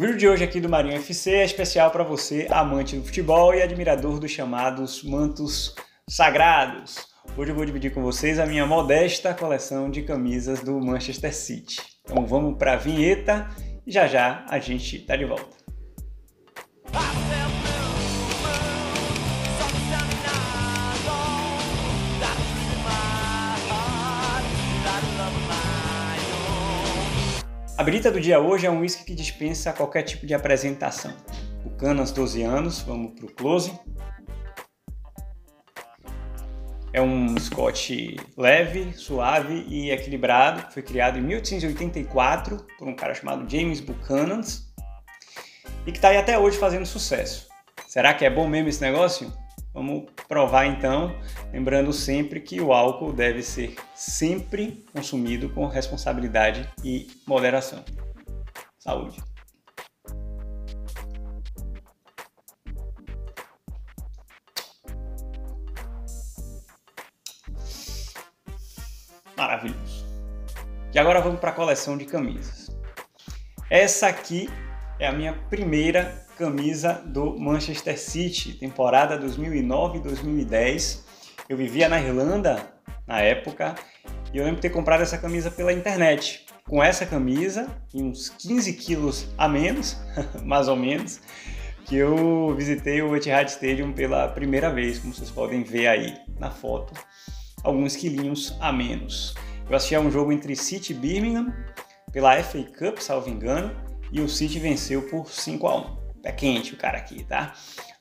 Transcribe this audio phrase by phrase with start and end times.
[0.00, 3.54] O vídeo de hoje aqui do Marinho FC é especial para você, amante do futebol
[3.54, 5.74] e admirador dos chamados mantos
[6.08, 7.06] sagrados.
[7.36, 11.82] Hoje eu vou dividir com vocês a minha modesta coleção de camisas do Manchester City.
[12.02, 13.46] Então vamos para a vinheta
[13.86, 15.59] e já já a gente está de volta.
[27.80, 31.14] A brita do dia hoje é um whisky que dispensa qualquer tipo de apresentação.
[31.64, 33.72] O Canas 12 anos, vamos para o close.
[36.92, 37.92] É um Scotch
[38.36, 40.70] leve, suave e equilibrado.
[40.70, 44.42] Foi criado em 1884 por um cara chamado James Buchanan
[45.86, 47.48] e que está aí até hoje fazendo sucesso.
[47.88, 49.32] Será que é bom mesmo esse negócio?
[49.72, 51.14] Vamos provar então,
[51.52, 57.84] lembrando sempre que o álcool deve ser sempre consumido com responsabilidade e moderação.
[58.78, 59.22] Saúde!
[69.36, 70.04] Maravilhoso!
[70.92, 72.76] E agora vamos para a coleção de camisas.
[73.70, 74.50] Essa aqui
[75.00, 81.00] é a minha primeira camisa do Manchester City, temporada 2009-2010.
[81.48, 82.62] Eu vivia na Irlanda
[83.06, 83.74] na época
[84.32, 86.44] e eu lembro de ter comprado essa camisa pela internet.
[86.68, 89.96] Com essa camisa e uns 15 quilos a menos,
[90.44, 91.18] mais ou menos,
[91.86, 96.50] que eu visitei o Etihad Stadium pela primeira vez, como vocês podem ver aí na
[96.50, 96.92] foto,
[97.64, 99.34] alguns quilinhos a menos.
[99.68, 101.54] Eu assisti a um jogo entre City e Birmingham
[102.12, 106.74] pela FA Cup, salvo engano, e o City venceu por 5 a 1 pé quente
[106.74, 107.54] o cara aqui, tá?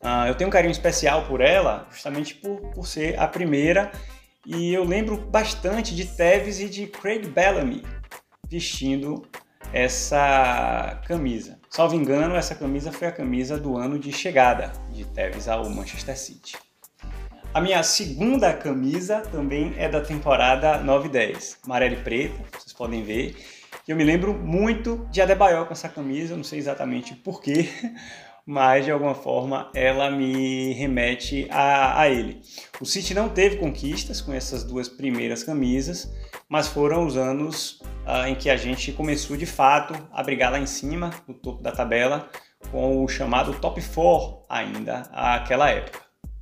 [0.00, 3.90] Uh, eu tenho um carinho especial por ela, justamente por, por ser a primeira,
[4.44, 7.82] e eu lembro bastante de Tevez e de Craig Bellamy
[8.48, 9.26] vestindo
[9.72, 11.58] essa camisa.
[11.68, 16.16] Salvo engano, essa camisa foi a camisa do ano de chegada de Tevez ao Manchester
[16.16, 16.56] City.
[17.52, 23.02] A minha segunda camisa também é da temporada 9 10, amarela e preta, vocês podem
[23.02, 23.34] ver.
[23.86, 27.68] Eu me lembro muito de Adebayor com essa camisa, não sei exatamente porquê,
[28.44, 32.42] mas de alguma forma ela me remete a, a ele.
[32.80, 36.12] O City não teve conquistas com essas duas primeiras camisas,
[36.48, 40.58] mas foram os anos uh, em que a gente começou de fato a brigar lá
[40.58, 42.28] em cima, no topo da tabela,
[42.72, 46.00] com o chamado Top 4 ainda, àquela época.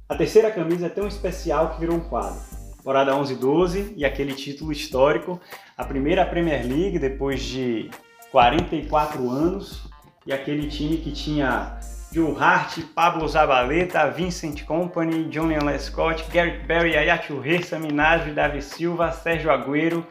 [0.09, 2.53] A terceira camisa é tão especial que virou um quadro
[2.84, 5.40] temporada 11-12 e aquele título histórico,
[5.74, 7.88] a primeira Premier League depois de
[8.30, 9.88] 44 anos
[10.26, 11.78] e aquele time que tinha
[12.12, 19.10] Joe Hart, Pablo Zabaleta, Vincent Company, Johnny Lescott, Garrett Barry, Ayatu Ressa, Minasio, Davi Silva,
[19.12, 20.06] Sérgio Agüero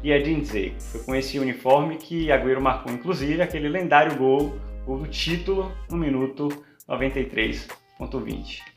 [0.00, 0.80] e Edin Dzeko.
[0.80, 6.48] Foi com esse uniforme que Agüero marcou inclusive aquele lendário gol, o título no minuto
[6.88, 8.71] 93.20.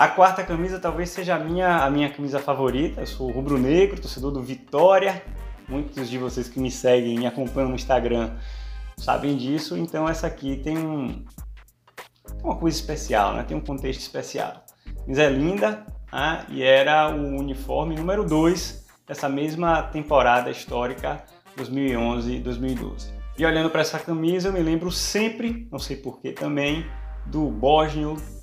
[0.00, 3.02] A quarta camisa talvez seja a minha, a minha camisa favorita.
[3.02, 5.22] Eu sou rubro-negro, torcedor do Vitória.
[5.68, 8.30] Muitos de vocês que me seguem, me acompanham no Instagram,
[8.96, 9.76] sabem disso.
[9.76, 11.22] Então essa aqui tem um,
[12.42, 13.42] uma coisa especial, né?
[13.42, 14.64] Tem um contexto especial.
[15.00, 16.46] Camisa é linda né?
[16.48, 21.22] e era o uniforme número 2 dessa mesma temporada histórica
[21.58, 23.12] 2011-2012.
[23.36, 26.86] E olhando para essa camisa, eu me lembro sempre, não sei porquê também,
[27.26, 27.50] do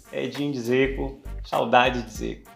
[0.07, 2.51] Bosnio Edin Dzeko, Saudade de Zico.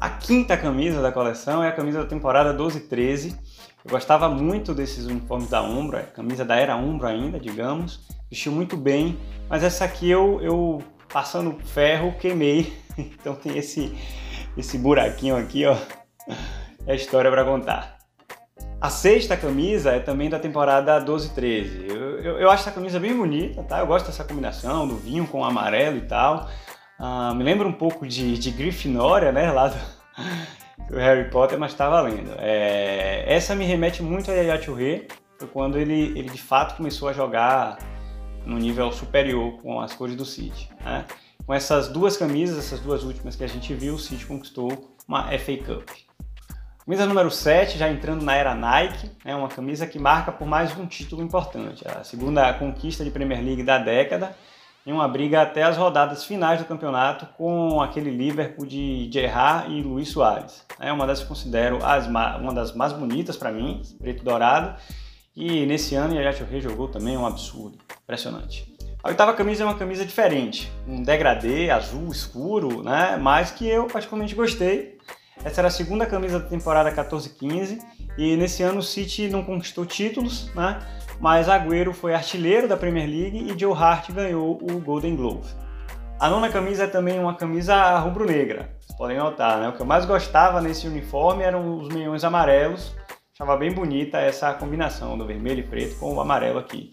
[0.00, 3.36] A quinta camisa da coleção é a camisa da temporada 12-13.
[3.84, 8.00] Eu gostava muito desses uniformes da Umbro, é camisa da era Umbro ainda, digamos.
[8.30, 10.82] Vestiu muito bem, mas essa aqui eu, eu
[11.12, 12.72] passando ferro, queimei.
[12.98, 13.96] Então tem esse,
[14.54, 15.74] esse buraquinho aqui, ó.
[16.86, 17.96] É história para contar.
[18.78, 21.88] A sexta camisa é também da temporada 12-13.
[21.88, 23.80] Eu, eu, eu, acho essa camisa bem bonita, tá?
[23.80, 26.48] Eu gosto dessa combinação do vinho com o amarelo e tal.
[26.98, 29.50] Ah, me lembra um pouco de, de Grifinória, né?
[29.50, 29.76] Lá do,
[30.88, 32.32] do Harry Potter, mas tá valendo.
[32.38, 35.06] É, essa me remete muito a Yaya Touré,
[35.38, 37.78] foi quando ele, ele de fato começou a jogar
[38.46, 40.70] no nível superior com as cores do City.
[40.84, 41.04] Né?
[41.44, 45.24] Com essas duas camisas, essas duas últimas que a gente viu, o City conquistou uma
[45.38, 45.88] FA Cup.
[46.84, 50.76] Camisa número 7, já entrando na era Nike, é uma camisa que marca por mais
[50.76, 54.34] um título importante, a segunda conquista de Premier League da década
[54.84, 59.80] em uma briga até as rodadas finais do campeonato com aquele Liverpool de Gerrard e
[59.80, 60.66] Luiz Soares.
[60.80, 64.74] É uma das que considero as, uma das mais bonitas para mim, preto dourado.
[65.36, 68.76] E nesse ano Yaya Touré jogou também um absurdo, impressionante.
[69.04, 73.16] A oitava camisa é uma camisa diferente, um degradê azul escuro, né?
[73.20, 74.91] Mas que eu particularmente gostei.
[75.44, 77.80] Essa era a segunda camisa da temporada 14-15
[78.16, 80.78] E nesse ano o City não conquistou títulos, né?
[81.20, 85.48] Mas Agüero foi artilheiro da Premier League e Joe Hart ganhou o Golden Glove.
[86.18, 88.76] A nona camisa é também uma camisa rubro-negra.
[88.80, 89.68] Vocês podem notar, né?
[89.68, 92.94] O que eu mais gostava nesse uniforme eram os meiões amarelos.
[93.34, 96.90] Achava bem bonita essa combinação do vermelho e preto com o amarelo aqui.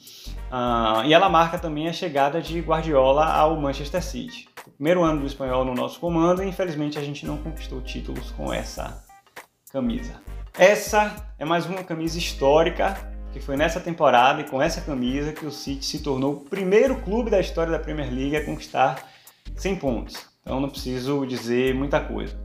[0.51, 4.49] Uh, e ela marca também a chegada de Guardiola ao Manchester City.
[4.75, 8.53] Primeiro ano do espanhol no nosso comando e infelizmente a gente não conquistou títulos com
[8.53, 9.03] essa
[9.71, 10.21] camisa.
[10.57, 12.97] Essa é mais uma camisa histórica
[13.31, 16.95] que foi nessa temporada e com essa camisa que o City se tornou o primeiro
[17.01, 19.07] clube da história da Premier League a conquistar
[19.55, 20.27] 100 pontos.
[20.41, 22.35] Então não preciso dizer muita coisa.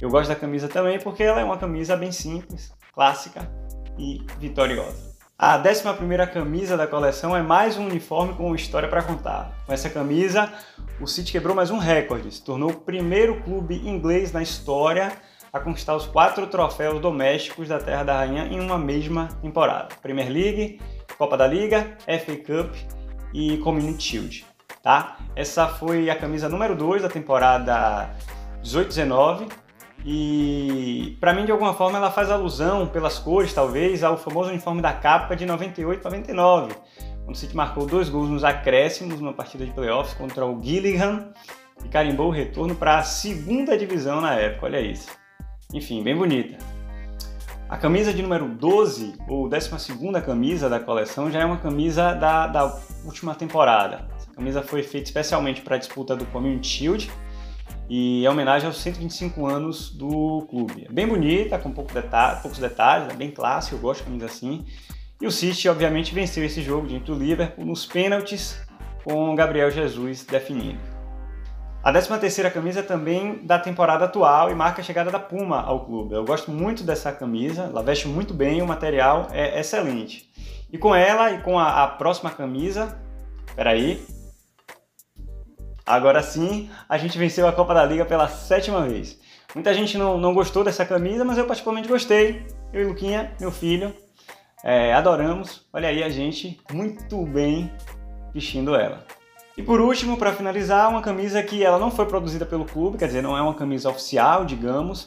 [0.00, 3.50] Eu gosto da camisa também porque ela é uma camisa bem simples, clássica
[3.98, 5.11] e vitoriosa.
[5.44, 5.82] A 11
[6.32, 9.50] camisa da coleção é mais um uniforme com história para contar.
[9.66, 10.52] Com essa camisa,
[11.00, 15.10] o City quebrou mais um recorde, se tornou o primeiro clube inglês na história
[15.52, 20.30] a conquistar os quatro troféus domésticos da Terra da Rainha em uma mesma temporada: Premier
[20.30, 20.80] League,
[21.18, 22.76] Copa da Liga, FA Cup
[23.34, 24.46] e Community Shield.
[24.80, 25.16] Tá?
[25.34, 28.14] Essa foi a camisa número 2 da temporada
[28.62, 29.48] 18-19
[30.04, 34.82] e para mim de alguma forma ela faz alusão pelas cores talvez ao famoso uniforme
[34.82, 36.70] da capa de 98-99,
[37.24, 41.32] quando o City marcou dois gols nos acréscimos numa partida de playoffs contra o Gillingham
[41.84, 45.08] e carimbou o retorno para a segunda divisão na época, olha isso.
[45.72, 46.58] Enfim, bem bonita.
[47.68, 49.70] A camisa de número 12, ou 12
[50.26, 54.06] camisa da coleção, já é uma camisa da, da última temporada.
[54.14, 57.10] Essa camisa foi feita especialmente para a disputa do Community Shield
[57.88, 60.86] e é homenagem aos 125 anos do clube.
[60.88, 61.92] É bem bonita, com pouco
[62.40, 64.64] poucos detalhes, é bem clássico, eu gosto de assim.
[65.20, 68.60] E o City, obviamente, venceu esse jogo diante do Liverpool nos pênaltis,
[69.04, 70.80] com Gabriel Jesus definindo.
[71.82, 75.84] A 13ª camisa é também da temporada atual e marca a chegada da Puma ao
[75.84, 76.14] clube.
[76.14, 80.30] Eu gosto muito dessa camisa, ela veste muito bem, o material é excelente.
[80.72, 82.96] E com ela e com a, a próxima camisa,
[83.56, 84.00] peraí,
[85.84, 89.18] Agora sim, a gente venceu a Copa da Liga pela sétima vez.
[89.54, 92.46] Muita gente não, não gostou dessa camisa, mas eu particularmente gostei.
[92.72, 93.94] Eu e Luquinha, meu filho,
[94.62, 95.66] é, adoramos.
[95.72, 97.70] Olha aí a gente muito bem
[98.32, 99.04] vestindo ela.
[99.56, 103.06] E por último, para finalizar, uma camisa que ela não foi produzida pelo clube, quer
[103.06, 105.04] dizer, não é uma camisa oficial, digamos,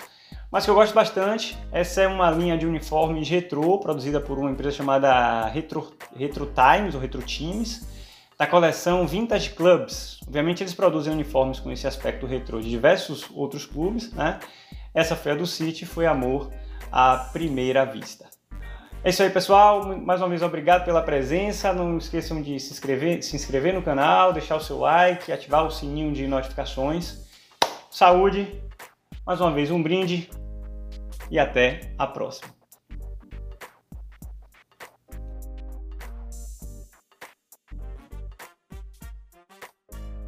[0.51, 1.57] mas que eu gosto bastante.
[1.71, 6.93] Essa é uma linha de uniformes retrô, produzida por uma empresa chamada Retro, Retro Times
[6.93, 7.94] ou Retro Teams
[8.37, 10.19] da coleção Vintage Clubs.
[10.27, 14.39] Obviamente eles produzem uniformes com esse aspecto retrô de diversos outros clubes, né?
[14.93, 16.51] Essa foi a do City, foi amor
[16.91, 18.29] à primeira vista.
[19.03, 19.95] É isso aí, pessoal.
[19.99, 21.71] Mais uma vez, obrigado pela presença.
[21.71, 25.69] Não esqueçam de se inscrever, se inscrever no canal, deixar o seu like, ativar o
[25.69, 27.23] sininho de notificações.
[27.91, 28.59] Saúde,
[29.25, 30.29] mais uma vez, um brinde
[31.29, 32.49] e até a próxima.